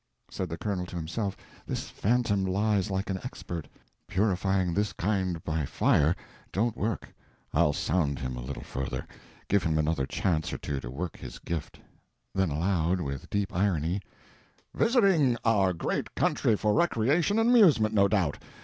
[0.31, 3.67] Said the Colonel to himself, "This phantom lies like an expert.
[4.07, 6.15] Purifying this kind by fire
[6.51, 7.13] don't work.
[7.53, 9.05] I'll sound him a little further,
[9.47, 11.79] give him another chance or two to work his gift."
[12.33, 14.01] Then aloud—with deep irony—
[14.73, 18.39] "Visiting our great country for recreation and amusement, no doubt.